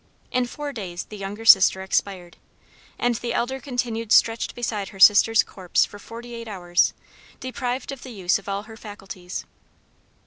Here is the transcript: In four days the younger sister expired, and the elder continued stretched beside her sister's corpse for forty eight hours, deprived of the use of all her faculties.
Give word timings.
In 0.31 0.47
four 0.47 0.73
days 0.73 1.03
the 1.03 1.15
younger 1.15 1.45
sister 1.45 1.83
expired, 1.83 2.37
and 2.97 3.13
the 3.17 3.35
elder 3.35 3.59
continued 3.59 4.11
stretched 4.11 4.55
beside 4.55 4.89
her 4.89 4.99
sister's 4.99 5.43
corpse 5.43 5.85
for 5.85 5.99
forty 5.99 6.33
eight 6.33 6.47
hours, 6.47 6.95
deprived 7.39 7.91
of 7.91 8.01
the 8.01 8.09
use 8.09 8.39
of 8.39 8.49
all 8.49 8.63
her 8.63 8.77
faculties. 8.77 9.45